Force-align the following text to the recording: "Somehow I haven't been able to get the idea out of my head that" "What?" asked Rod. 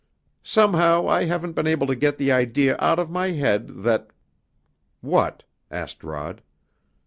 "Somehow 0.41 1.07
I 1.07 1.25
haven't 1.25 1.51
been 1.53 1.67
able 1.67 1.85
to 1.85 1.95
get 1.95 2.17
the 2.17 2.31
idea 2.31 2.75
out 2.79 2.97
of 2.97 3.11
my 3.11 3.29
head 3.33 3.83
that" 3.83 4.07
"What?" 5.01 5.43
asked 5.69 6.03
Rod. 6.03 6.41